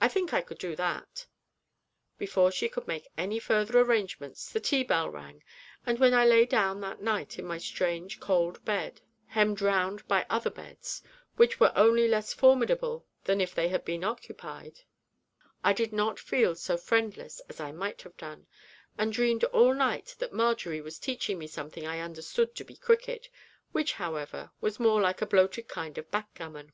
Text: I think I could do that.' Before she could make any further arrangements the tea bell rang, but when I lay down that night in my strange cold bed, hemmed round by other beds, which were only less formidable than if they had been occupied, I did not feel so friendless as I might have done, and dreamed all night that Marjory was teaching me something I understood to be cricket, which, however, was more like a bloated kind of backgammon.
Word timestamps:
I 0.00 0.08
think 0.08 0.32
I 0.32 0.40
could 0.40 0.56
do 0.56 0.74
that.' 0.76 1.26
Before 2.16 2.50
she 2.50 2.70
could 2.70 2.88
make 2.88 3.08
any 3.18 3.38
further 3.38 3.78
arrangements 3.78 4.50
the 4.50 4.60
tea 4.60 4.82
bell 4.82 5.10
rang, 5.10 5.44
but 5.84 5.98
when 5.98 6.14
I 6.14 6.24
lay 6.24 6.46
down 6.46 6.80
that 6.80 7.02
night 7.02 7.38
in 7.38 7.44
my 7.44 7.58
strange 7.58 8.18
cold 8.18 8.64
bed, 8.64 9.02
hemmed 9.26 9.60
round 9.60 10.08
by 10.08 10.24
other 10.30 10.48
beds, 10.48 11.02
which 11.36 11.60
were 11.60 11.74
only 11.76 12.08
less 12.08 12.32
formidable 12.32 13.06
than 13.24 13.42
if 13.42 13.54
they 13.54 13.68
had 13.68 13.84
been 13.84 14.04
occupied, 14.04 14.80
I 15.62 15.74
did 15.74 15.92
not 15.92 16.18
feel 16.18 16.54
so 16.54 16.78
friendless 16.78 17.40
as 17.50 17.60
I 17.60 17.70
might 17.72 18.00
have 18.00 18.16
done, 18.16 18.46
and 18.96 19.12
dreamed 19.12 19.44
all 19.44 19.74
night 19.74 20.16
that 20.18 20.32
Marjory 20.32 20.80
was 20.80 20.98
teaching 20.98 21.38
me 21.38 21.46
something 21.46 21.86
I 21.86 21.98
understood 22.00 22.54
to 22.54 22.64
be 22.64 22.74
cricket, 22.76 23.28
which, 23.72 23.92
however, 23.92 24.50
was 24.62 24.80
more 24.80 25.02
like 25.02 25.20
a 25.20 25.26
bloated 25.26 25.68
kind 25.68 25.98
of 25.98 26.10
backgammon. 26.10 26.72